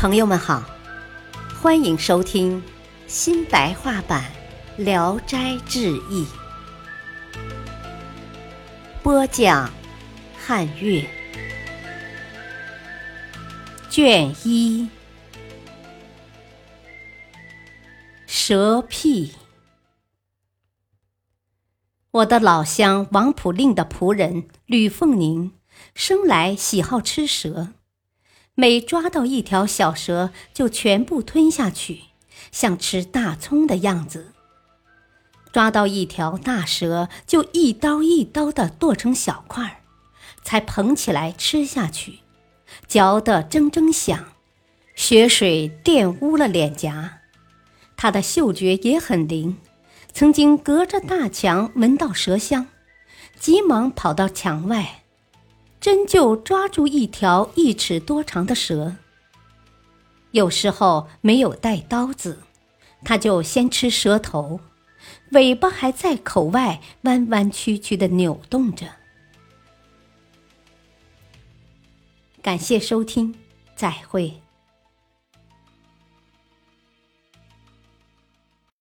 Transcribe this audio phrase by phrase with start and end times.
[0.00, 0.64] 朋友们好，
[1.60, 2.62] 欢迎收听
[3.06, 4.24] 新白话版
[4.82, 6.24] 《聊斋志异》，
[9.02, 9.70] 播讲
[10.38, 11.06] 汉乐，
[13.90, 14.88] 卷一，
[18.26, 19.34] 蛇癖。
[22.10, 25.52] 我的老乡王普令的仆人吕凤宁，
[25.94, 27.74] 生来喜好吃蛇。
[28.60, 32.00] 每抓到一条小蛇，就全部吞下去，
[32.52, 34.34] 像吃大葱的样子。
[35.50, 39.76] 抓到一条大蛇，就一刀一刀的剁成小块儿，
[40.42, 42.18] 才捧起来吃下去，
[42.86, 44.26] 嚼得铮铮响，
[44.94, 47.20] 血水玷污了脸颊。
[47.96, 49.56] 他的嗅觉也很灵，
[50.12, 52.66] 曾经隔着大墙闻到蛇香，
[53.38, 55.04] 急忙跑到墙外。
[55.80, 58.96] 真就抓住一条一尺多长的蛇。
[60.32, 62.40] 有时候没有带刀子，
[63.02, 64.60] 他就先吃蛇头，
[65.30, 68.86] 尾巴还在口外弯弯曲曲的扭动着。
[72.42, 73.34] 感谢收听，
[73.74, 74.42] 再会。